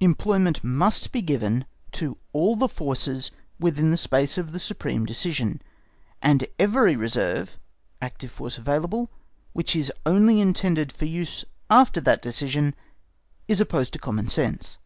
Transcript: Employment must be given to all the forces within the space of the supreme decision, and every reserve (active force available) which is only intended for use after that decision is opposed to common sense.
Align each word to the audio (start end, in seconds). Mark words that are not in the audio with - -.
Employment 0.00 0.64
must 0.64 1.12
be 1.12 1.22
given 1.22 1.64
to 1.92 2.18
all 2.32 2.56
the 2.56 2.66
forces 2.68 3.30
within 3.60 3.92
the 3.92 3.96
space 3.96 4.36
of 4.36 4.50
the 4.50 4.58
supreme 4.58 5.06
decision, 5.06 5.62
and 6.20 6.48
every 6.58 6.96
reserve 6.96 7.60
(active 8.02 8.32
force 8.32 8.58
available) 8.58 9.08
which 9.52 9.76
is 9.76 9.92
only 10.04 10.40
intended 10.40 10.90
for 10.90 11.04
use 11.04 11.44
after 11.70 12.00
that 12.00 12.20
decision 12.22 12.74
is 13.46 13.60
opposed 13.60 13.92
to 13.92 14.00
common 14.00 14.26
sense. 14.26 14.78